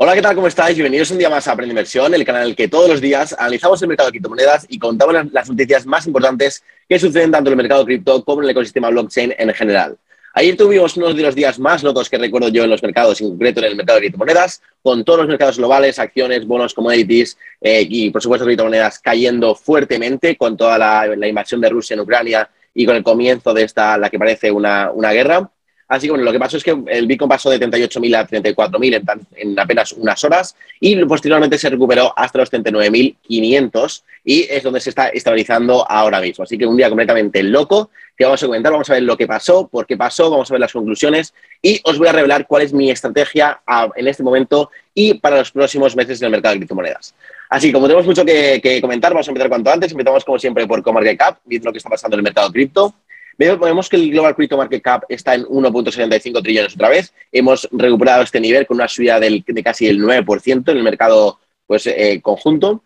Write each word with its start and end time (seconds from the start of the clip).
Hola, 0.00 0.14
¿qué 0.14 0.22
tal? 0.22 0.36
¿Cómo 0.36 0.46
estáis? 0.46 0.76
Bienvenidos 0.76 1.10
un 1.10 1.18
día 1.18 1.28
más 1.28 1.48
a 1.48 1.52
Aprende 1.52 1.72
Inversión, 1.72 2.14
el 2.14 2.24
canal 2.24 2.42
en 2.42 2.50
el 2.50 2.54
que 2.54 2.68
todos 2.68 2.88
los 2.88 3.00
días 3.00 3.34
analizamos 3.36 3.82
el 3.82 3.88
mercado 3.88 4.06
de 4.06 4.12
criptomonedas 4.12 4.64
y 4.68 4.78
contamos 4.78 5.12
las 5.32 5.50
noticias 5.50 5.86
más 5.86 6.06
importantes 6.06 6.62
que 6.88 7.00
suceden 7.00 7.32
tanto 7.32 7.50
en 7.50 7.54
el 7.54 7.56
mercado 7.56 7.84
cripto 7.84 8.24
como 8.24 8.40
en 8.40 8.44
el 8.44 8.50
ecosistema 8.50 8.90
blockchain 8.90 9.34
en 9.36 9.52
general. 9.52 9.98
Ayer 10.34 10.56
tuvimos 10.56 10.96
uno 10.96 11.12
de 11.12 11.20
los 11.20 11.34
días 11.34 11.58
más 11.58 11.82
locos 11.82 12.08
que 12.08 12.16
recuerdo 12.16 12.46
yo 12.46 12.62
en 12.62 12.70
los 12.70 12.80
mercados, 12.80 13.20
en 13.20 13.30
concreto 13.30 13.58
en 13.58 13.66
el 13.66 13.74
mercado 13.74 13.96
de 13.96 14.02
criptomonedas, 14.02 14.62
con 14.84 15.02
todos 15.02 15.18
los 15.18 15.28
mercados 15.28 15.56
globales, 15.56 15.98
acciones, 15.98 16.46
bonos, 16.46 16.74
commodities 16.74 17.36
eh, 17.60 17.84
y, 17.90 18.10
por 18.10 18.22
supuesto, 18.22 18.44
criptomonedas 18.44 19.00
cayendo 19.00 19.56
fuertemente 19.56 20.36
con 20.36 20.56
toda 20.56 20.78
la, 20.78 21.26
invasión 21.26 21.60
de 21.60 21.70
Rusia 21.70 21.94
en 21.94 22.00
Ucrania 22.02 22.48
y 22.72 22.86
con 22.86 22.94
el 22.94 23.02
comienzo 23.02 23.52
de 23.52 23.64
esta, 23.64 23.98
la 23.98 24.08
que 24.10 24.18
parece 24.20 24.52
una, 24.52 24.92
una 24.92 25.10
guerra. 25.10 25.50
Así 25.88 26.06
que 26.06 26.10
bueno, 26.10 26.24
lo 26.24 26.32
que 26.32 26.38
pasó 26.38 26.58
es 26.58 26.64
que 26.64 26.76
el 26.86 27.06
Bitcoin 27.06 27.28
pasó 27.28 27.48
de 27.48 27.58
38.000 27.58 28.16
a 28.16 28.28
34.000 28.28 28.94
en, 28.94 29.50
en 29.50 29.58
apenas 29.58 29.92
unas 29.92 30.22
horas 30.22 30.54
y 30.80 31.02
posteriormente 31.06 31.56
se 31.56 31.70
recuperó 31.70 32.12
hasta 32.14 32.38
los 32.38 32.52
39.500 32.52 34.02
y 34.24 34.46
es 34.50 34.62
donde 34.62 34.80
se 34.80 34.90
está 34.90 35.08
estabilizando 35.08 35.90
ahora 35.90 36.20
mismo. 36.20 36.44
Así 36.44 36.58
que 36.58 36.66
un 36.66 36.76
día 36.76 36.88
completamente 36.88 37.42
loco 37.42 37.90
que 38.18 38.24
vamos 38.24 38.42
a 38.42 38.46
comentar, 38.46 38.72
vamos 38.72 38.90
a 38.90 38.94
ver 38.94 39.02
lo 39.04 39.16
que 39.16 39.26
pasó, 39.26 39.68
por 39.68 39.86
qué 39.86 39.96
pasó, 39.96 40.28
vamos 40.28 40.50
a 40.50 40.54
ver 40.54 40.60
las 40.60 40.72
conclusiones 40.72 41.32
y 41.62 41.80
os 41.84 41.98
voy 41.98 42.08
a 42.08 42.12
revelar 42.12 42.46
cuál 42.46 42.62
es 42.62 42.72
mi 42.72 42.90
estrategia 42.90 43.60
en 43.94 44.08
este 44.08 44.22
momento 44.22 44.70
y 44.92 45.14
para 45.14 45.38
los 45.38 45.52
próximos 45.52 45.96
meses 45.96 46.20
en 46.20 46.26
el 46.26 46.32
mercado 46.32 46.54
de 46.54 46.58
criptomonedas. 46.58 47.14
Así 47.48 47.68
que 47.68 47.72
como 47.72 47.86
tenemos 47.86 48.06
mucho 48.06 48.24
que, 48.24 48.78
comentar, 48.82 49.12
vamos 49.12 49.28
a 49.28 49.30
empezar 49.30 49.48
cuanto 49.48 49.70
antes. 49.70 49.92
Empezamos 49.92 50.24
como 50.24 50.38
siempre 50.38 50.66
por 50.66 50.82
CoMarketCap, 50.82 51.38
viendo 51.46 51.66
lo 51.66 51.72
que 51.72 51.78
está 51.78 51.88
pasando 51.88 52.16
en 52.16 52.18
el 52.18 52.24
mercado 52.24 52.50
cripto. 52.52 52.94
Vemos 53.38 53.88
que 53.88 53.94
el 53.94 54.10
Global 54.10 54.34
Crypto 54.34 54.56
Market 54.56 54.82
Cap 54.82 55.04
está 55.08 55.34
en 55.34 55.44
1.75 55.44 56.42
trillones 56.42 56.74
otra 56.74 56.88
vez. 56.88 57.14
Hemos 57.30 57.68
recuperado 57.70 58.22
este 58.24 58.40
nivel 58.40 58.66
con 58.66 58.74
una 58.78 58.88
subida 58.88 59.20
del, 59.20 59.44
de 59.46 59.62
casi 59.62 59.86
el 59.86 60.00
9% 60.02 60.68
en 60.68 60.76
el 60.76 60.82
mercado 60.82 61.38
pues, 61.64 61.86
eh, 61.86 62.18
conjunto. 62.20 62.82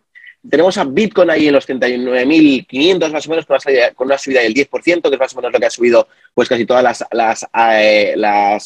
Tenemos 0.48 0.76
a 0.76 0.84
Bitcoin 0.84 1.30
ahí 1.30 1.46
en 1.46 1.54
los 1.54 1.66
39.500 1.66 3.12
más 3.12 3.26
o 3.26 3.30
menos 3.30 3.46
con 3.46 3.54
una, 3.54 3.60
subida, 3.60 3.94
con 3.94 4.06
una, 4.08 4.18
subida, 4.18 4.40
del 4.42 4.52
10%, 4.52 5.08
que 5.08 5.14
es 5.14 5.20
más 5.20 5.32
o 5.32 5.36
menos 5.36 5.52
lo 5.52 5.58
que 5.58 5.66
ha 5.66 5.70
subido 5.70 6.08
pues 6.34 6.48
casi 6.48 6.66
todas 6.66 6.82
las, 6.82 7.04
las, 7.12 7.46
eh, 7.54 8.14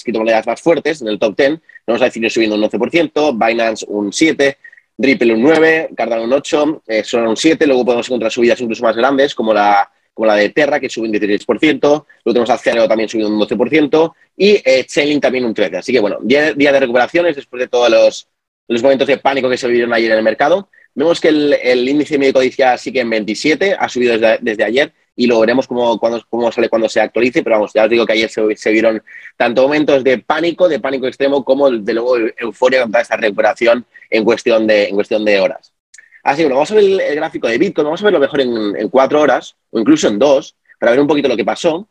criptomonedas 0.03 0.47
más 0.47 0.61
fuertes 0.61 1.03
en 1.03 1.09
el 1.09 1.21
top 1.21 1.37
10. 1.37 1.61
Vamos 1.87 2.03
a 2.03 2.07
decir 2.07 2.29
subiendo 2.29 2.57
un 2.57 2.63
11%, 2.63 3.47
Binance 3.47 3.87
un 3.89 4.11
7%, 4.11 4.57
Ripple 4.99 5.35
un 5.35 5.43
9%, 5.45 5.95
Cardano 5.95 6.25
un 6.25 6.31
8%, 6.31 6.83
eh, 6.89 7.05
Solana 7.05 7.31
un 7.31 7.37
7%. 7.37 7.65
Luego 7.67 7.85
podemos 7.85 8.09
encontrar 8.09 8.33
subidas 8.33 8.61
incluso 8.61 8.83
más 8.83 8.97
grandes 8.97 9.35
como 9.37 9.55
la 9.55 9.89
como 10.17 10.27
la 10.29 10.35
de 10.35 10.49
Terra, 10.49 10.81
que 10.81 10.89
sube 10.89 11.09
un 11.09 11.13
16%, 11.13 11.79
luego 11.79 12.07
tenemos 12.25 12.49
a 12.49 12.57
Cereo 12.57 12.89
también 12.89 13.07
subiendo 13.07 13.35
un 13.35 13.39
12%, 13.39 14.15
y 14.39 14.63
eh, 14.65 14.87
Chainlink 14.87 15.21
también 15.21 15.45
un 15.45 15.55
13%. 15.55 15.77
Así 15.77 15.93
que 15.93 16.01
bueno, 16.01 16.17
día, 16.23 16.55
de 16.55 16.81
recuperaciones 16.81 17.37
después 17.37 17.61
de 17.61 17.69
todos 17.69 17.91
los, 17.91 18.27
los, 18.67 18.83
momentos 18.83 19.07
de 19.07 19.19
pánico 19.19 19.51
que 19.51 19.59
se 19.59 19.69
vivieron 19.69 19.93
ayer 19.93 20.11
en 20.11 20.17
el 20.17 20.25
mercado. 20.25 20.71
Vemos 20.95 21.21
que 21.21 21.29
el, 21.29 21.53
el 21.63 21.87
índice 21.87 22.17
medio 22.17 22.33
codicia 22.33 22.79
sigue 22.79 23.01
en 23.01 23.11
27, 23.11 23.77
ha 23.79 23.89
subido 23.91 24.15
desde, 24.15 24.39
desde 24.41 24.65
ayer, 24.65 24.95
y 25.15 25.27
lo 25.27 25.39
veremos 25.39 25.67
cómo, 25.67 26.01
cómo, 26.01 26.51
sale 26.51 26.71
cuando 26.71 26.89
se 26.89 27.03
actualice, 27.03 27.43
pero 27.43 27.57
vamos, 27.57 27.73
ya 27.75 27.85
os 27.85 27.91
digo 27.91 28.07
que 28.07 28.15
ayer 28.15 28.31
se, 28.31 28.57
se, 28.57 28.71
vieron 28.71 29.03
tanto 29.37 29.63
momentos 29.65 30.03
de 30.03 30.17
pánico, 30.17 30.67
de 30.67 30.81
pánico 30.81 31.07
extremo, 31.07 31.45
como 31.45 31.71
de 31.71 31.93
luego 31.93 32.17
euforia 32.39 32.81
con 32.83 32.91
toda 32.91 33.03
esta 33.03 33.19
recuperación 33.19 33.85
en 34.09 34.25
cuestión 34.25 34.67
de, 34.67 34.89
en 34.89 34.95
cuestión 34.95 35.27
de 35.27 35.41
horas. 35.41 35.76
Así 36.27 36.39
que 36.39 36.45
bueno, 36.47 36.57
vamos 36.57 36.73
a 36.73 36.75
ver 36.75 36.85
el, 36.85 37.15
gráfico 37.15 37.47
de 37.47 37.57
Bitcoin, 37.57 37.85
vamos 37.85 38.03
a 38.03 38.05
verlo 38.05 38.19
mejor 38.19 38.41
en, 38.41 38.89
cuatro 38.89 39.21
horas 39.21 39.55
o 39.71 39.79
incluso 39.79 40.09
en 40.09 40.19
dos 40.19 40.57
para 40.81 40.91
ver 40.91 41.01
un 41.01 41.07
poquito 41.07 41.29
lo 41.29 41.37
que 41.37 41.45
pasó. 41.45 41.89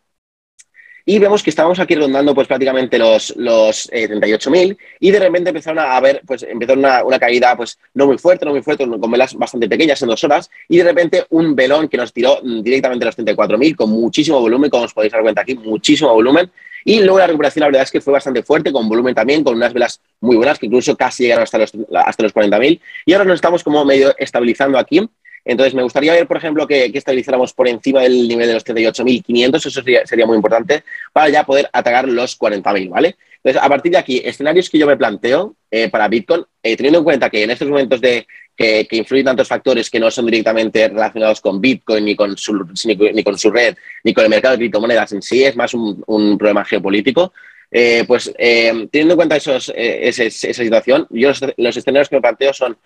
Y 1.06 1.20
vemos 1.20 1.42
que 1.42 1.52
estábamos 1.52 1.80
aquí 1.80 1.96
rondando 1.96 2.36
pues 2.36 2.48
prácticamente 2.48 2.98
los, 2.98 3.34
los 3.38 3.90
38.000 3.92 4.72
eh, 4.72 4.78
y 5.00 5.12
de 5.12 5.20
repente 5.20 5.52
empezaron 5.52 5.80
a 5.80 5.98
ver, 6.02 6.22
pues 6.26 6.44
empezó 6.44 6.74
una, 6.74 7.20
caída 7.20 7.56
pues 7.56 7.78
no 7.94 8.08
muy 8.08 8.18
fuerte, 8.18 8.44
no 8.44 8.52
muy 8.52 8.62
fuerte, 8.62 8.86
con 8.86 9.12
velas 9.12 9.36
bastante 9.36 9.70
pequeñas 9.70 10.02
en 10.02 10.10
dos 10.10 10.24
horas 10.26 10.50
y 10.68 10.78
de 10.78 10.84
repente 10.84 11.26
un 11.30 11.56
velón 11.56 11.88
que 11.88 11.96
nos 11.96 12.12
tiró 12.12 12.42
directamente 12.42 13.06
a 13.06 13.08
los 13.08 13.18
34.000 13.18 13.76
con 13.76 13.90
muchísimo 13.92 14.42
volumen, 14.42 14.70
como 14.70 14.84
os 14.84 14.94
podéis 14.94 15.14
dar 15.14 15.22
cuenta 15.22 15.42
aquí, 15.42 15.56
muchísimo 15.56 16.14
volumen 16.14 16.52
y 16.88 17.02
luego 17.02 17.18
la 17.18 17.26
recuperación, 17.26 17.62
la 17.62 17.68
verdad 17.68 17.82
es 17.82 17.92
que 17.92 18.00
fue 18.00 18.14
bastante 18.14 18.44
fuerte, 18.44 18.72
con 18.72 18.88
volumen 18.88 19.16
también, 19.16 19.44
con 19.44 19.56
unas 19.56 19.74
velas 19.74 20.00
muy 20.22 20.36
buenas, 20.36 20.60
que 20.60 20.68
incluso 20.68 20.96
casi 20.96 21.24
llegaron 21.24 21.42
hasta 21.42 21.58
los, 21.58 21.72
hasta 21.96 22.24
los 22.24 22.34
40.000. 22.34 22.80
Y 23.08 23.14
ahora 23.14 23.26
nos 23.26 23.36
estamos 23.36 23.64
como 23.64 23.84
medio 23.84 24.16
estabilizando 24.20 24.78
aquí. 24.78 25.10
Entonces, 25.46 25.76
me 25.76 25.84
gustaría 25.84 26.14
ver, 26.14 26.28
por 26.28 26.38
ejemplo, 26.38 26.66
que, 26.66 26.92
estabilizáramos 26.92 27.54
por 27.54 27.68
encima 27.68 28.02
del 28.02 28.28
nivel 28.28 28.48
de 28.48 28.54
los 28.56 28.66
38.500, 28.66 29.56
eso 29.58 29.70
sería, 29.70 30.26
muy 30.26 30.36
importante, 30.36 30.84
para 31.14 31.30
ya 31.30 31.46
poder 31.46 31.70
atacar 31.72 32.08
los 32.08 32.38
40.000, 32.38 32.90
¿vale? 32.90 33.16
Entonces, 33.44 33.62
a 33.62 33.70
partir 33.70 33.92
de 33.92 34.00
aquí, 34.00 34.22
escenarios 34.26 34.72
que 34.72 34.80
yo 34.80 34.88
me 34.88 34.98
planteo 34.98 35.56
eh, 35.70 35.88
para 35.90 36.08
Bitcoin, 36.08 36.44
eh, 36.64 36.76
teniendo 36.76 36.98
en 37.00 37.06
cuenta 37.06 37.30
que 37.30 37.44
en 37.44 37.52
estos 37.52 37.70
momentos 37.70 38.02
de, 38.02 38.26
que, 38.58 38.88
influyen 38.90 39.26
tantos 39.26 39.48
factores 39.48 39.88
que 39.92 40.00
no 40.00 40.10
son 40.10 40.26
directamente 40.26 40.88
relacionados 40.88 41.42
con 41.42 41.62
Bitcoin, 41.62 42.06
ni 42.06 42.16
con 42.16 42.36
su, 42.36 42.68
ni, 42.86 43.24
con 43.24 43.38
su 43.38 43.52
red, 43.52 43.76
ni 44.04 44.16
con 44.16 44.24
el 44.24 44.32
mercado 44.32 44.54
de 44.54 44.60
criptomonedas 44.60 45.12
en 45.12 45.22
sí, 45.22 45.44
es 45.44 45.56
más 45.56 45.76
un, 45.76 46.38
problema 46.40 46.66
geopolítico. 46.66 47.34
Eh, 47.70 48.04
pues 48.08 48.34
teniendo 48.36 49.14
en 49.14 49.16
cuenta 49.16 49.36
esa 49.36 49.60
situación, 49.60 51.06
yo 51.12 51.32
los, 51.58 51.78
escenarios 51.78 52.10
que 52.10 52.16
me 52.16 52.22
planteo 52.22 52.54
son 52.54 52.78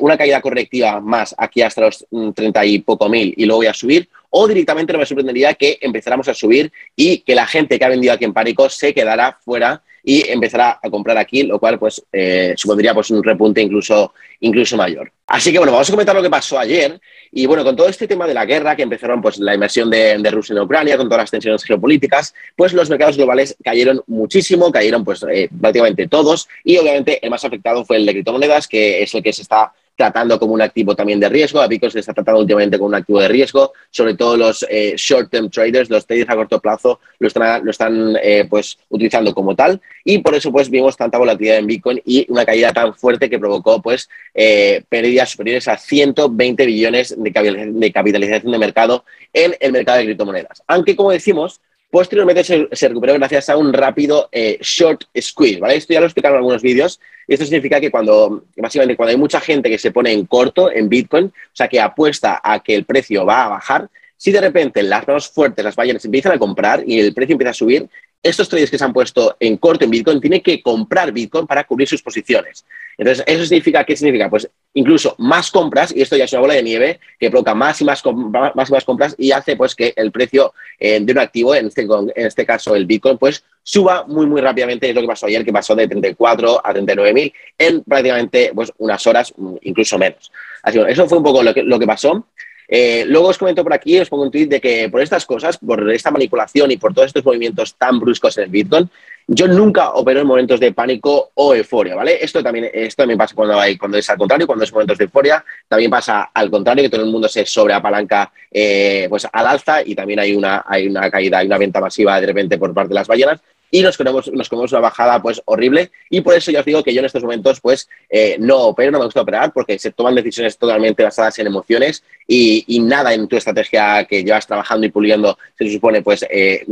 una 0.00 0.18
caída 0.18 0.40
correctiva 0.40 1.00
más 1.00 1.34
aquí 1.38 1.62
hasta 1.62 1.82
los 1.82 2.06
30 2.34 2.64
y 2.66 2.78
poco 2.80 3.08
mil 3.08 3.32
y 3.36 3.44
luego 3.44 3.58
voy 3.58 3.66
a 3.66 3.74
subir, 3.74 4.08
o 4.30 4.48
directamente 4.48 4.92
no 4.92 4.98
me 4.98 5.06
sorprendería 5.06 5.54
que 5.54 5.78
empezáramos 5.80 6.28
a 6.28 6.34
subir 6.34 6.72
y 6.96 7.18
que 7.18 7.34
la 7.34 7.46
gente 7.46 7.78
que 7.78 7.84
ha 7.84 7.88
vendido 7.88 8.14
aquí 8.14 8.24
en 8.24 8.32
Pánico 8.32 8.68
se 8.70 8.94
quedara 8.94 9.38
fuera 9.44 9.82
y 10.02 10.28
empezará 10.28 10.78
a 10.82 10.90
comprar 10.90 11.18
aquí, 11.18 11.42
lo 11.42 11.58
cual 11.58 11.78
pues 11.78 12.02
eh, 12.12 12.54
supondría 12.56 12.94
pues 12.94 13.10
un 13.10 13.22
repunte 13.22 13.60
incluso, 13.60 14.14
incluso 14.40 14.76
mayor. 14.76 15.12
Así 15.26 15.52
que 15.52 15.58
bueno, 15.58 15.72
vamos 15.72 15.88
a 15.88 15.92
comentar 15.92 16.16
lo 16.16 16.22
que 16.22 16.30
pasó 16.30 16.58
ayer 16.58 17.00
y 17.30 17.46
bueno, 17.46 17.62
con 17.64 17.76
todo 17.76 17.88
este 17.88 18.08
tema 18.08 18.26
de 18.26 18.34
la 18.34 18.44
guerra 18.44 18.74
que 18.74 18.82
empezaron 18.82 19.20
pues 19.20 19.38
la 19.38 19.54
inversión 19.54 19.90
de, 19.90 20.16
Rusia 20.30 20.54
en 20.54 20.60
Ucrania, 20.60 20.96
con 20.96 21.08
todas 21.08 21.24
las 21.24 21.30
tensiones 21.30 21.62
geopolíticas, 21.64 22.34
pues 22.56 22.72
los 22.72 22.88
mercados 22.88 23.16
globales 23.16 23.56
cayeron 23.62 24.02
muchísimo, 24.06 24.72
cayeron 24.72 25.04
pues 25.04 25.24
eh, 25.30 25.48
prácticamente 25.60 26.08
todos 26.08 26.48
y 26.64 26.78
obviamente 26.78 27.24
el 27.24 27.30
más 27.30 27.44
afectado 27.44 27.84
fue 27.84 27.96
el 27.96 28.06
de 28.06 28.12
criptomonedas, 28.12 28.66
que 28.66 29.02
es 29.02 29.14
el 29.14 29.22
que 29.22 29.32
se 29.32 29.42
está 29.42 29.72
tratando 30.00 30.38
como 30.38 30.54
un 30.54 30.62
activo 30.62 30.96
también 30.96 31.20
de 31.20 31.28
riesgo. 31.28 31.60
A 31.60 31.66
Bitcoin 31.66 31.92
se 31.92 31.98
está 31.98 32.14
tratando 32.14 32.40
últimamente 32.40 32.78
como 32.78 32.88
un 32.88 32.94
activo 32.94 33.20
de 33.20 33.28
riesgo. 33.28 33.74
Sobre 33.90 34.14
todo 34.14 34.34
los 34.34 34.64
eh, 34.70 34.94
short-term 34.96 35.50
traders, 35.50 35.90
los 35.90 36.06
traders 36.06 36.30
a 36.30 36.36
corto 36.36 36.58
plazo, 36.58 37.00
lo 37.18 37.28
están, 37.28 37.62
lo 37.62 37.70
están 37.70 38.16
eh, 38.22 38.46
pues, 38.48 38.78
utilizando 38.88 39.34
como 39.34 39.54
tal. 39.54 39.78
Y 40.02 40.16
por 40.18 40.34
eso 40.34 40.50
pues, 40.50 40.70
vimos 40.70 40.96
tanta 40.96 41.18
volatilidad 41.18 41.58
en 41.58 41.66
Bitcoin 41.66 42.00
y 42.06 42.24
una 42.30 42.46
caída 42.46 42.72
tan 42.72 42.94
fuerte 42.94 43.28
que 43.28 43.38
provocó 43.38 43.82
pues, 43.82 44.08
eh, 44.32 44.82
pérdidas 44.88 45.28
superiores 45.28 45.68
a 45.68 45.76
120 45.76 46.64
billones 46.64 47.14
de, 47.18 47.92
capitalización 47.92 48.52
de 48.52 48.58
mercado 48.58 49.04
en 49.34 49.54
el 49.60 49.72
mercado 49.72 49.98
de 49.98 50.04
criptomonedas. 50.06 50.62
Aunque, 50.66 50.96
como 50.96 51.10
decimos, 51.10 51.60
Posteriormente 51.90 52.44
se, 52.44 52.88
recuperó 52.88 53.14
gracias 53.14 53.48
a 53.48 53.56
un 53.56 53.72
rápido 53.72 54.28
eh, 54.30 54.58
short 54.60 55.04
squeeze, 55.20 55.58
¿vale? 55.58 55.74
Esto 55.74 55.92
ya 55.92 56.00
lo 56.00 56.06
he 56.06 56.08
explicado 56.08 56.34
en 56.36 56.38
algunos 56.38 56.62
vídeos. 56.62 57.00
Esto 57.26 57.44
significa 57.44 57.80
que 57.80 57.90
cuando, 57.90 58.44
básicamente, 58.56 58.96
cuando 58.96 59.10
hay 59.10 59.16
mucha 59.16 59.40
gente 59.40 59.68
que 59.68 59.78
se 59.78 59.90
pone 59.90 60.12
en 60.12 60.26
corto 60.26 60.70
en 60.70 60.88
Bitcoin, 60.88 61.26
o 61.26 61.32
sea, 61.52 61.66
que 61.66 61.80
apuesta 61.80 62.40
a 62.42 62.60
que 62.60 62.76
el 62.76 62.84
precio 62.84 63.26
va 63.26 63.44
a 63.44 63.48
bajar, 63.48 63.88
si 64.16 64.30
de 64.30 64.40
repente 64.40 64.82
las 64.82 65.06
manos 65.06 65.28
fuertes, 65.28 65.64
las 65.64 65.74
ballenas, 65.74 66.04
empiezan 66.04 66.32
a 66.32 66.38
comprar 66.38 66.84
y 66.86 67.00
el 67.00 67.12
precio 67.12 67.32
empieza 67.32 67.50
a 67.50 67.54
subir, 67.54 67.88
estos 68.22 68.48
traders 68.48 68.70
que 68.70 68.78
se 68.78 68.84
han 68.84 68.92
puesto 68.92 69.36
en 69.40 69.56
corto 69.56 69.84
en 69.84 69.90
Bitcoin 69.90 70.20
tienen 70.20 70.42
que 70.42 70.62
comprar 70.62 71.10
Bitcoin 71.10 71.46
para 71.46 71.64
cubrir 71.64 71.88
sus 71.88 72.02
posiciones. 72.02 72.64
Entonces, 72.98 73.24
¿eso 73.26 73.44
significa 73.46 73.82
qué 73.82 73.96
significa? 73.96 74.28
Pues 74.28 74.48
incluso 74.74 75.14
más 75.18 75.50
compras, 75.50 75.92
y 75.94 76.02
esto 76.02 76.16
ya 76.16 76.24
es 76.24 76.32
una 76.32 76.42
bola 76.42 76.54
de 76.54 76.62
nieve 76.62 77.00
que 77.18 77.30
provoca 77.30 77.54
más 77.54 77.80
y 77.80 77.84
más, 77.84 78.02
más, 78.04 78.84
compras 78.84 79.14
y 79.18 79.32
hace 79.32 79.56
pues 79.56 79.74
que 79.74 79.92
el 79.96 80.12
precio 80.12 80.54
eh, 80.78 81.00
de 81.00 81.12
un 81.12 81.18
activo, 81.18 81.54
en 81.54 81.66
este, 81.66 81.82
en 81.82 82.26
este 82.26 82.46
caso 82.46 82.74
el 82.74 82.86
Bitcoin, 82.86 83.18
pues 83.18 83.44
suba 83.62 84.04
muy, 84.06 84.26
muy 84.26 84.40
rápidamente. 84.40 84.88
Es 84.88 84.94
lo 84.94 85.00
que 85.00 85.06
pasó 85.06 85.26
ayer, 85.26 85.44
que 85.44 85.52
pasó 85.52 85.74
de 85.74 85.88
34 85.88 86.60
a 86.64 86.72
39 86.72 87.12
mil 87.12 87.32
en 87.58 87.82
prácticamente 87.82 88.52
pues, 88.54 88.72
unas 88.78 89.06
horas, 89.06 89.34
incluso 89.62 89.98
menos. 89.98 90.30
Así 90.62 90.78
que 90.78 90.90
eso 90.90 91.08
fue 91.08 91.18
un 91.18 91.24
poco 91.24 91.42
lo 91.42 91.52
que, 91.52 91.62
lo 91.62 91.78
que 91.78 91.86
pasó. 91.86 92.26
Eh, 92.72 93.04
luego 93.08 93.26
os 93.26 93.36
comento 93.36 93.64
por 93.64 93.74
aquí, 93.74 93.98
os 93.98 94.08
pongo 94.08 94.22
un 94.22 94.30
tweet 94.30 94.46
de 94.46 94.60
que 94.60 94.88
por 94.88 95.00
estas 95.00 95.26
cosas, 95.26 95.58
por 95.58 95.90
esta 95.90 96.12
manipulación 96.12 96.70
y 96.70 96.76
por 96.76 96.94
todos 96.94 97.08
estos 97.08 97.24
movimientos 97.24 97.74
tan 97.74 97.98
bruscos 97.98 98.38
en 98.38 98.44
el 98.44 98.50
Bitcoin, 98.50 98.88
yo 99.26 99.48
nunca 99.48 99.90
opero 99.90 100.20
en 100.20 100.26
momentos 100.26 100.60
de 100.60 100.72
pánico 100.72 101.32
o 101.34 101.52
euforia, 101.52 101.96
¿vale? 101.96 102.22
Esto 102.22 102.44
también, 102.44 102.70
esto 102.72 103.02
también 103.02 103.18
pasa 103.18 103.34
cuando, 103.34 103.58
hay, 103.58 103.76
cuando 103.76 103.98
es 103.98 104.08
al 104.08 104.18
contrario, 104.18 104.46
cuando 104.46 104.64
es 104.64 104.72
momentos 104.72 104.98
de 104.98 105.04
euforia, 105.04 105.44
también 105.66 105.90
pasa 105.90 106.30
al 106.32 106.48
contrario, 106.48 106.84
que 106.84 106.90
todo 106.90 107.02
el 107.02 107.10
mundo 107.10 107.28
se 107.28 107.44
sobreapalanca 107.44 108.32
eh, 108.52 109.06
pues 109.10 109.26
al 109.32 109.46
alza 109.48 109.82
y 109.84 109.96
también 109.96 110.20
hay 110.20 110.34
una, 110.36 110.64
hay 110.64 110.86
una 110.86 111.10
caída, 111.10 111.38
hay 111.38 111.48
una 111.48 111.58
venta 111.58 111.80
masiva 111.80 112.20
de 112.20 112.26
repente 112.28 112.56
por 112.56 112.72
parte 112.72 112.90
de 112.90 112.94
las 112.94 113.08
ballenas 113.08 113.40
y 113.70 113.82
nos 113.82 113.96
comemos, 113.96 114.30
nos 114.32 114.48
comemos 114.48 114.72
una 114.72 114.80
bajada 114.80 115.20
pues 115.22 115.40
horrible 115.44 115.90
y 116.08 116.20
por 116.20 116.34
eso 116.34 116.50
yo 116.50 116.60
os 116.60 116.66
digo 116.66 116.82
que 116.82 116.92
yo 116.92 117.00
en 117.00 117.06
estos 117.06 117.22
momentos 117.22 117.60
pues 117.60 117.88
eh, 118.08 118.36
no 118.38 118.58
opero, 118.58 118.90
no 118.90 118.98
me 118.98 119.04
gusta 119.04 119.20
operar 119.20 119.52
porque 119.52 119.78
se 119.78 119.92
toman 119.92 120.14
decisiones 120.14 120.58
totalmente 120.58 121.02
basadas 121.02 121.38
en 121.38 121.46
emociones 121.46 122.02
y, 122.26 122.80
nada 122.80 123.12
en 123.12 123.28
tu 123.28 123.36
estrategia 123.36 124.04
que 124.04 124.24
llevas 124.24 124.46
trabajando 124.46 124.86
y 124.86 124.90
puliendo 124.90 125.38
se 125.56 125.70
supone 125.70 126.02
pues 126.02 126.24
eh, 126.30 126.64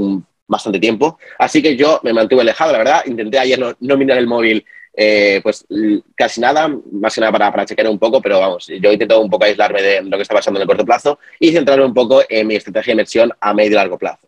bastante 0.49 0.81
tiempo. 0.81 1.19
Así 1.39 1.62
que 1.62 1.77
yo 1.77 2.00
me 2.03 2.12
mantuve 2.12 2.41
alejado, 2.41 2.73
la 2.73 2.79
verdad. 2.79 3.03
Intenté 3.06 3.39
ayer 3.39 3.61
no, 3.79 3.97
mirar 3.97 4.19
el 4.19 4.27
móvil 4.27 4.65
eh, 5.01 5.39
pues 5.44 5.65
casi 6.17 6.41
nada, 6.41 6.69
más 6.91 7.15
que 7.15 7.21
nada 7.21 7.31
para, 7.31 7.53
para 7.53 7.67
chequear 7.67 7.89
un 7.89 8.01
poco, 8.01 8.21
pero 8.21 8.41
vamos, 8.41 8.67
yo 8.67 8.91
intento 8.91 9.21
un 9.21 9.31
poco 9.31 9.44
aislarme 9.44 9.81
de 9.81 10.03
lo 10.03 10.17
que 10.17 10.23
está 10.23 10.35
pasando 10.35 10.59
en 10.59 10.62
el 10.62 10.67
corto 10.67 10.85
plazo 10.85 11.21
y 11.39 11.53
centrarme 11.53 11.85
un 11.85 11.94
poco 11.94 12.23
en 12.29 12.49
mi 12.49 12.56
estrategia 12.56 12.91
de 12.91 12.94
inversión 12.94 13.33
a 13.39 13.55
medio 13.55 13.73
y 13.73 13.75
largo 13.75 13.97
plazo. 13.97 14.28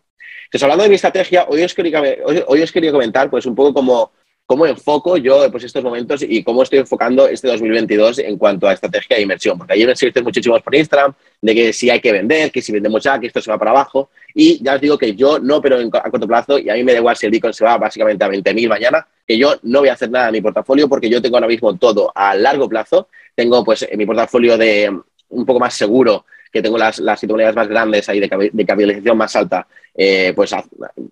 Entonces, 0.50 0.64
hablando 0.64 0.82
de 0.82 0.88
mi 0.88 0.96
estrategia, 0.96 1.46
hoy 1.48 1.62
os 1.62 1.72
quería, 1.72 2.02
hoy, 2.48 2.60
os 2.60 2.72
quería 2.72 2.90
comentar 2.90 3.30
pues 3.30 3.46
un 3.46 3.54
poco 3.54 3.72
cómo, 3.72 4.10
cómo 4.46 4.66
enfoco 4.66 5.16
yo 5.16 5.48
pues, 5.48 5.62
estos 5.62 5.84
momentos 5.84 6.24
y 6.28 6.42
cómo 6.42 6.64
estoy 6.64 6.80
enfocando 6.80 7.28
este 7.28 7.46
2022 7.46 8.18
en 8.18 8.36
cuanto 8.36 8.66
a 8.66 8.72
estrategia 8.72 9.14
de 9.14 9.22
inversión. 9.22 9.56
Porque 9.56 9.74
ayer 9.74 9.86
me 9.86 9.92
escribiste 9.92 10.22
muchísimos 10.22 10.60
por 10.60 10.74
Instagram 10.74 11.14
de 11.40 11.54
que 11.54 11.72
si 11.72 11.88
hay 11.88 12.00
que 12.00 12.10
vender, 12.10 12.50
que 12.50 12.60
si 12.62 12.72
vendemos 12.72 13.00
ya, 13.00 13.20
que 13.20 13.28
esto 13.28 13.40
se 13.40 13.48
va 13.48 13.58
para 13.58 13.70
abajo. 13.70 14.10
Y 14.34 14.60
ya 14.60 14.74
os 14.74 14.80
digo 14.80 14.98
que 14.98 15.14
yo 15.14 15.38
no, 15.38 15.62
pero 15.62 15.78
a 15.78 16.10
corto 16.10 16.26
plazo, 16.26 16.58
y 16.58 16.68
a 16.68 16.74
mí 16.74 16.82
me 16.82 16.94
da 16.94 16.98
igual 16.98 17.16
si 17.16 17.26
el 17.26 17.30
Bitcoin 17.30 17.54
se 17.54 17.64
va 17.64 17.78
básicamente 17.78 18.24
a 18.24 18.28
20.000 18.28 18.68
mañana, 18.68 19.06
que 19.24 19.38
yo 19.38 19.54
no 19.62 19.78
voy 19.78 19.88
a 19.88 19.92
hacer 19.92 20.10
nada 20.10 20.26
en 20.26 20.32
mi 20.32 20.40
portafolio 20.40 20.88
porque 20.88 21.08
yo 21.08 21.22
tengo 21.22 21.36
ahora 21.36 21.46
mismo 21.46 21.76
todo 21.76 22.10
a 22.12 22.34
largo 22.34 22.68
plazo. 22.68 23.06
Tengo 23.36 23.64
pues 23.64 23.86
en 23.88 23.96
mi 23.96 24.04
portafolio 24.04 24.58
de 24.58 24.90
un 25.28 25.46
poco 25.46 25.60
más 25.60 25.74
seguro 25.74 26.24
que 26.52 26.62
tengo 26.62 26.78
las, 26.78 26.98
las 26.98 27.22
más 27.54 27.68
grandes 27.68 28.08
ahí 28.08 28.20
de, 28.20 28.28
capitalización 28.28 29.16
más 29.16 29.34
alta, 29.36 29.66
eh, 29.94 30.32
pues, 30.34 30.54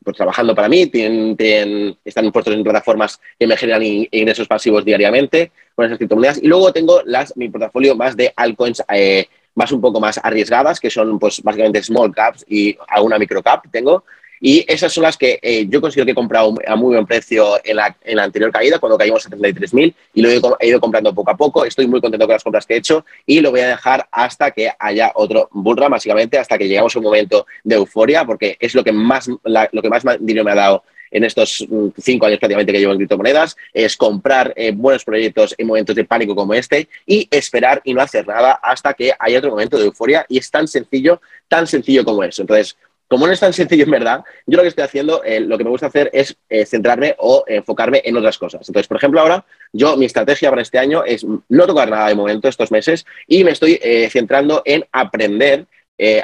pues, 0.02 0.17
trabajando 0.17 0.55
para 0.55 0.69
mí, 0.69 0.87
tienen, 0.87 1.96
están 2.05 2.31
puestos 2.32 2.55
en 2.55 2.64
plataformas 2.64 3.20
que 3.38 3.46
me 3.46 3.56
generan 3.56 3.82
ingresos 3.82 4.49
pasivos 4.49 4.85
diariamente 4.85 5.52
con 5.75 5.87
esas 5.87 5.99
criptomonedas. 5.99 6.43
Y 6.43 6.46
luego 6.46 6.73
tengo 6.73 7.02
las, 7.05 7.37
mi 7.37 7.49
portafolio 7.49 7.94
más 7.94 8.17
de 8.17 8.32
altcoins 8.35 8.82
eh, 8.93 9.26
más 9.55 9.73
un 9.73 9.81
poco 9.81 10.00
más 10.00 10.20
arriesgadas, 10.23 10.79
que 10.79 10.88
son 10.88 11.19
pues 11.19 11.43
básicamente 11.43 11.82
small 11.82 12.14
caps 12.14 12.44
y 12.49 12.76
alguna 12.88 13.19
micro 13.19 13.43
cap 13.43 13.64
tengo, 13.73 14.05
y 14.40 14.64
esas 14.69 14.93
son 14.93 15.02
las 15.02 15.17
que 15.17 15.38
eh, 15.43 15.67
yo 15.69 15.81
considero 15.81 16.06
que 16.06 16.12
he 16.12 16.14
comprado 16.14 16.55
a 16.67 16.76
muy 16.76 16.94
buen 16.94 17.06
precio 17.06 17.58
en 17.64 17.76
la, 17.76 17.96
anterior 18.23 18.52
caída, 18.52 18.79
cuando 18.79 18.99
caímos 18.99 19.26
a 19.26 19.31
73.000, 19.31 19.94
y 20.14 20.23
lo 20.23 20.31
he, 20.31 20.69
ido 20.69 20.81
comprando 20.81 21.14
poco 21.14 21.31
a 21.31 21.37
poco. 21.37 21.64
Estoy 21.64 21.87
muy 21.87 22.00
contento 22.00 22.26
con 22.26 22.35
las 22.35 22.44
compras 22.44 22.67
que 22.67 22.75
he 22.75 22.79
hecho 22.79 23.05
y 23.26 23.40
lo 23.40 23.50
voy 23.50 23.61
a 23.61 23.69
dejar 23.69 24.08
hasta 24.11 24.50
que 24.50 24.70
haya 24.79 25.12
otro 25.14 25.49
bullrun, 25.52 25.90
básicamente, 25.90 26.38
hasta 26.38 26.58
que 26.58 26.69
lleguemos 26.69 26.94
a 26.94 26.99
un 26.99 27.05
momento 27.05 27.46
de 27.64 27.76
euforia, 27.76 28.25
porque 28.25 28.56
es 28.61 28.75
lo 28.75 28.85
que 28.85 28.93
más, 28.93 29.29
lo 29.29 29.82
que 29.82 29.88
más 29.88 30.05
dinero 30.20 30.44
me 30.44 30.52
ha 30.52 30.56
dado 30.56 30.85
en 31.11 31.25
estos 31.25 31.67
mm, 31.69 31.88
cinco 31.99 32.26
años 32.26 32.38
prácticamente 32.38 32.73
que 32.73 32.79
llevo 32.79 32.93
en 32.93 32.99
criptomonedas, 32.99 33.56
es 33.73 33.96
comprar 33.96 34.52
eh, 34.56 34.73
buenos 34.73 35.05
proyectos 35.05 35.55
en 35.56 35.67
momentos 35.67 35.96
de 35.96 36.05
pánico 36.05 36.35
como 36.35 36.55
este 36.55 36.88
y 37.06 37.29
esperar 37.31 37.81
y 37.85 37.94
no 37.94 38.02
hacer 38.02 38.26
nada 38.26 38.52
hasta 38.62 38.94
que 38.94 39.12
haya 39.19 39.38
otro 39.38 39.50
momento 39.50 39.79
de 39.79 39.87
euforia. 39.87 40.26
Y 40.29 40.38
es 40.38 40.50
tan 40.50 40.69
sencillo, 40.69 41.20
tan 41.49 41.67
sencillo 41.67 42.05
como 42.05 42.23
eso. 42.25 42.43
Entonces, 42.43 42.76
como 43.08 43.26
no 43.26 43.32
es 43.32 43.40
tan 43.40 43.52
sencillo 43.52 43.84
en 43.84 43.90
verdad, 43.90 44.25
yo 44.46 44.56
lo 44.56 44.62
que 44.62 44.69
estoy 44.69 44.84
haciendo, 44.84 45.25
eh, 45.25 45.40
lo 45.40 45.56
que 45.56 45.64
me 45.64 45.70
gusta 45.70 45.87
hacer 45.87 46.10
es 46.12 46.37
eh, 46.49 46.66
centrarme 46.66 47.16
o 47.19 47.43
enfocarme 47.46 48.02
en 48.05 48.16
otras 48.16 48.37
cosas. 48.37 48.69
Entonces, 48.69 48.87
por 48.87 48.99
ejemplo, 48.99 49.20
ahora 49.20 49.44
yo 49.72 49.96
mi 49.96 50.05
estrategia 50.05 50.50
para 50.50 50.62
este 50.62 50.78
año 50.78 51.02
es 51.05 51.26
no 51.49 51.66
tocar 51.66 51.90
nada 51.90 52.08
de 52.08 52.14
momento 52.14 52.49
estos 52.49 52.70
meses 52.70 53.06
y 53.26 53.44
me 53.44 53.52
estoy 53.52 53.78
eh, 53.82 54.08
centrando 54.10 54.62
en 54.64 54.84
aprender 54.93 55.66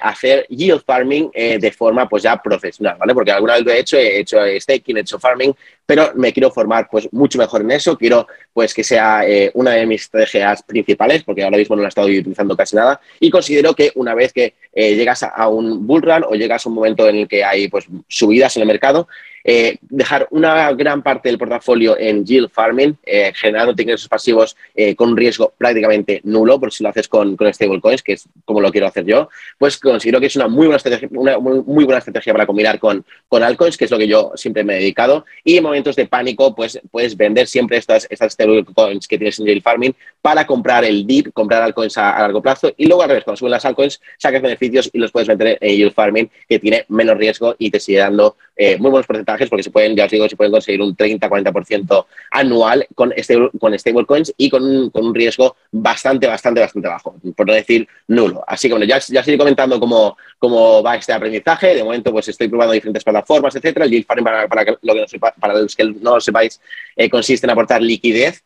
hacer 0.03 0.47
yield 0.51 0.85
farming 0.87 1.33
de 1.33 1.73
forma 1.73 2.09
pues 2.09 2.23
ya 2.23 2.41
profesional, 2.41 2.97
¿vale? 2.97 3.13
Porque 3.13 3.33
alguna 3.33 3.55
vez 3.55 3.65
lo 3.65 3.73
he 3.73 3.81
hecho, 3.81 3.97
he 3.97 4.21
hecho 4.21 4.39
staking, 4.61 4.99
he 4.99 5.01
hecho 5.01 5.19
farming, 5.19 5.53
pero 5.87 6.13
me 6.15 6.33
quiero 6.33 6.51
formar 6.51 6.89
pues 6.91 7.09
mucho 7.13 7.39
mejor 7.39 7.61
en 7.61 7.71
eso, 7.73 7.97
quiero 7.97 8.27
pues 8.53 8.73
que 8.73 8.85
sea 8.85 9.23
una 9.55 9.73
de 9.73 9.87
mis 9.87 10.03
estrategias 10.03 10.63
principales, 10.63 11.23
porque 11.25 11.43
ahora 11.43 11.59
mismo 11.59 11.77
no 11.77 11.83
la 11.83 11.89
he 11.89 11.91
estado 11.91 12.07
utilizando 12.07 12.57
casi 12.57 12.77
nada, 12.77 13.01
y 13.21 13.31
considero 13.31 13.75
que 13.75 13.93
una 13.95 14.15
vez 14.15 14.33
que 14.33 14.55
eh, 14.75 14.97
llegas 14.97 15.23
a, 15.23 15.49
un 15.49 15.87
bull 15.87 16.03
run 16.03 16.25
o 16.25 16.35
llegas 16.35 16.67
a 16.67 16.69
un 16.69 16.75
momento 16.75 17.09
en 17.09 17.17
el 17.17 17.29
que 17.29 17.45
hay 17.45 17.69
pues, 17.69 17.87
subidas 18.09 18.57
en 18.57 18.63
el 18.63 18.67
mercado, 18.67 19.07
eh, 19.47 19.77
dejar 19.83 20.27
una 20.31 20.73
gran 20.73 21.03
parte 21.03 21.29
del 21.29 21.39
portafolio 21.39 21.99
en 21.99 22.25
yield 22.25 22.51
farming, 22.51 22.97
eh, 23.05 23.31
generando 23.35 23.75
ingresos 23.81 24.09
pasivos 24.09 24.57
con 24.97 25.11
un 25.11 25.17
riesgo 25.17 25.53
prácticamente 25.57 26.21
nulo, 26.25 26.59
por 26.59 26.73
si 26.73 26.83
lo 26.83 26.89
haces 26.89 27.09
con, 27.09 27.37
con 27.37 27.53
stablecoins, 27.53 28.03
que 28.03 28.15
es 28.15 28.27
como 28.45 28.61
lo 28.61 28.73
quiero 28.73 28.87
hacer 28.87 29.05
yo, 29.05 29.29
pues 29.59 29.79
considero 29.79 30.19
que 30.19 30.27
es 30.27 30.37
una 30.37 30.49
muy 30.49 30.67
buena 30.67 30.79
estrategia, 30.79 31.09
una 31.13 31.39
muy, 31.39 31.85
buena 31.85 31.99
estrategia 31.99 32.33
para 32.33 32.47
combinar 32.47 32.79
con, 32.79 33.05
con 33.29 33.43
altcoins, 33.43 33.77
que 33.77 33.85
es 33.85 33.91
lo 33.91 33.99
que 33.99 34.09
yo 34.09 34.33
siempre 34.35 34.65
me 34.65 34.77
he 34.77 34.79
dedicado. 34.79 35.27
Y 35.45 35.61
momentos 35.75 35.97
de 35.97 36.07
pánico, 36.07 36.55
pues 36.55 36.81
puedes 36.93 37.17
vender 37.17 37.49
siempre 37.49 37.79
estas, 37.79 38.07
estas 38.09 38.33
stablecoins 38.35 39.09
que 39.09 39.19
tienes 39.19 39.41
en 39.41 39.47
yield 39.47 39.63
farming 39.63 39.93
para 40.23 40.47
comprar 40.47 40.85
el 40.85 41.05
dip, 41.05 41.33
comprar 41.33 41.63
altcoins 41.63 41.99
a, 41.99 42.17
a 42.17 42.21
largo 42.21 42.41
plazo 42.41 42.73
y 42.77 42.87
luego 42.87 43.03
al 43.03 43.09
revés, 43.09 43.25
cuando 43.25 43.39
suben 43.39 43.51
las 43.51 43.65
altcoins, 43.65 44.01
sacas 44.17 44.41
beneficios 44.41 44.89
y 44.93 44.99
los 44.99 45.11
puedes 45.11 45.29
meter 45.29 45.59
en 45.61 45.77
yield 45.77 45.93
farming, 45.93 46.31
que 46.49 46.61
tiene 46.61 46.85
menos 46.89 47.19
riesgo 47.19 47.57
y 47.59 47.73
te 47.73 47.81
sigue 47.81 47.99
dando 47.99 48.37
eh, 48.57 48.79
muy 48.79 48.91
buenos 48.91 49.07
porcentajes 49.07 49.49
porque 49.49 49.65
se 49.65 49.71
pueden, 49.71 49.97
ya 49.97 50.05
os 50.05 50.11
digo, 50.11 50.29
se 50.29 50.37
pueden 50.37 50.53
conseguir 50.53 50.81
un 50.81 50.97
30-40% 50.97 52.07
anual 52.31 52.87
con, 52.95 53.13
este, 53.17 53.37
con 53.59 53.77
stablecoins 53.77 54.33
y 54.37 54.49
con 54.49 54.63
un, 54.63 54.91
con 54.91 55.07
un 55.07 55.15
riesgo 55.15 55.57
bastante, 55.73 56.29
bastante, 56.29 56.61
bastante 56.61 56.89
bajo, 56.89 57.17
por 57.37 57.47
no 57.47 57.53
decir 57.53 57.89
nulo. 58.07 58.45
Así 58.47 58.69
que 58.69 58.75
bueno, 58.75 58.87
ya, 58.87 58.99
ya 58.99 59.25
seguiré 59.25 59.39
comentando 59.39 59.81
cómo, 59.81 60.17
cómo 60.39 60.83
va 60.83 60.95
este 60.95 61.13
aprendizaje. 61.13 61.75
De 61.75 61.83
momento, 61.83 62.13
pues 62.13 62.29
estoy 62.29 62.49
probando 62.49 62.75
diferentes 62.75 63.03
plataformas, 63.03 63.57
etcétera. 63.57 63.87
El 63.87 63.91
yield 63.91 64.07
farming, 64.07 64.25
para, 64.25 64.49
para, 64.49 64.65
lo 64.83 64.95
que 64.95 65.01
no 65.01 65.33
para 65.41 65.55
los 65.65 65.77
que 65.77 65.85
no 65.85 66.15
lo 66.15 66.21
sepáis, 66.21 66.61
eh, 66.97 67.11
consiste 67.11 67.47
en 67.47 67.51
aportar 67.51 67.83
liquidez 67.83 68.45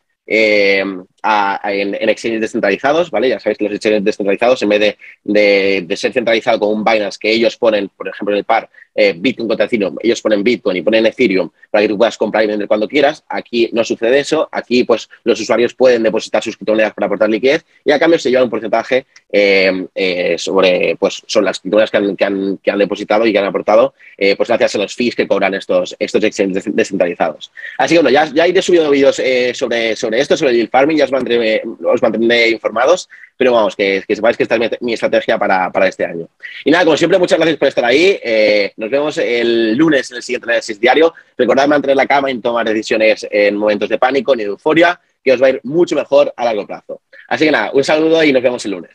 eh, 1.23 1.81
en, 1.81 2.09
exchanges 2.09 2.41
descentralizados, 2.41 3.11
¿vale? 3.11 3.29
Ya 3.29 3.39
sabéis 3.39 3.57
que 3.57 3.65
los 3.65 3.73
exchanges 3.73 4.03
descentralizados, 4.03 4.61
en 4.61 4.69
vez 4.69 4.79
de, 4.79 5.85
de, 5.85 5.97
ser 5.97 6.13
centralizado 6.13 6.59
con 6.59 6.69
un 6.69 6.83
Binance 6.83 7.19
que 7.19 7.31
ellos 7.31 7.57
ponen, 7.57 7.89
por 7.89 8.07
ejemplo, 8.07 8.33
en 8.33 8.39
el 8.39 8.45
par 8.45 8.69
eh, 8.95 9.13
Bitcoin 9.15 9.47
contra 9.47 9.65
Ethereum, 9.65 9.97
ellos 10.01 10.21
ponen 10.21 10.43
Bitcoin 10.43 10.77
y 10.77 10.81
ponen 10.81 11.05
Ethereum 11.05 11.49
para 11.69 11.83
que 11.83 11.89
tú 11.89 11.97
puedas 11.97 12.17
comprar 12.17 12.43
y 12.43 12.47
vender 12.47 12.67
cuando 12.67 12.87
quieras. 12.87 13.23
Aquí 13.27 13.69
no 13.73 13.83
sucede 13.83 14.19
eso. 14.19 14.47
Aquí, 14.51 14.83
pues, 14.83 15.09
los 15.23 15.39
usuarios 15.39 15.73
pueden 15.73 16.03
depositar 16.03 16.43
sus 16.43 16.55
criptomonedas 16.55 16.93
para 16.93 17.05
aportar 17.05 17.29
liquidez 17.29 17.65
y 17.85 17.91
a 17.91 17.99
cambio 17.99 18.17
se 18.17 18.29
lleva 18.29 18.43
un 18.43 18.49
porcentaje 18.49 19.05
eh, 19.31 20.35
sobre, 20.37 20.95
pues, 20.97 21.21
son 21.27 21.45
las 21.45 21.59
criptomonedas 21.59 21.91
que 21.91 21.97
han, 22.25 22.57
que 22.57 22.71
han, 22.71 22.79
depositado 22.79 23.25
y 23.25 23.31
que 23.31 23.39
han 23.39 23.45
aportado, 23.45 23.93
pues, 24.17 24.47
gracias 24.47 24.75
a 24.75 24.77
los 24.79 24.95
fees 24.95 25.15
que 25.15 25.27
cobran 25.27 25.53
estos, 25.53 25.95
estos 25.99 26.23
exchanges 26.23 26.63
descentralizados. 26.73 27.51
Así 27.77 27.95
que, 27.95 28.01
bueno, 28.01 28.09
ya, 28.09 28.25
ya 28.33 28.47
iré 28.47 28.61
subiendo 28.61 28.89
vídeos 28.89 29.21
sobre, 29.53 29.95
sobre 29.95 30.19
esto, 30.19 30.37
sobre 30.37 30.59
el 30.59 30.69
farming, 30.69 30.97
ya 30.97 31.07
os 31.11 32.01
mantendré, 32.01 32.49
informados, 32.49 33.09
pero 33.37 33.53
vamos, 33.53 33.75
que, 33.75 34.03
sepáis 34.07 34.37
que 34.37 34.43
esta 34.43 34.55
es 34.55 34.81
mi, 34.81 34.93
estrategia 34.93 35.37
para, 35.37 35.71
para, 35.71 35.87
este 35.87 36.05
año. 36.05 36.27
Y 36.65 36.71
nada, 36.71 36.85
como 36.85 36.97
siempre, 36.97 37.17
muchas 37.19 37.37
gracias 37.37 37.57
por 37.57 37.67
estar 37.67 37.85
ahí. 37.85 38.19
Eh, 38.23 38.73
nos 38.77 38.89
vemos 38.89 39.17
el 39.17 39.75
lunes 39.75 40.09
en 40.11 40.17
el 40.17 40.23
siguiente 40.23 40.45
análisis 40.45 40.79
diario. 40.79 41.13
Recordad 41.37 41.67
mantener 41.67 41.95
la 41.95 42.05
cama 42.05 42.31
y 42.31 42.39
tomar 42.39 42.67
decisiones 42.67 43.27
en 43.29 43.55
momentos 43.55 43.89
de 43.89 43.97
pánico 43.97 44.35
ni 44.35 44.43
de 44.43 44.49
euforia, 44.49 44.99
que 45.23 45.33
os 45.33 45.41
va 45.41 45.47
a 45.47 45.49
ir 45.51 45.61
mucho 45.63 45.95
mejor 45.95 46.33
a 46.35 46.45
largo 46.45 46.65
plazo. 46.65 47.01
Así 47.27 47.45
que 47.45 47.51
nada, 47.51 47.71
un 47.73 47.83
saludo 47.83 48.23
y 48.23 48.33
nos 48.33 48.41
vemos 48.41 48.65
el 48.65 48.71
lunes. 48.71 48.91